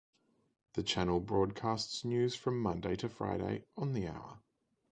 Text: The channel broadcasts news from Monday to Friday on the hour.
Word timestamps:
The 0.73 0.81
channel 0.81 1.19
broadcasts 1.19 2.03
news 2.05 2.33
from 2.35 2.59
Monday 2.59 2.95
to 2.95 3.07
Friday 3.07 3.65
on 3.77 3.93
the 3.93 4.07
hour. 4.07 4.39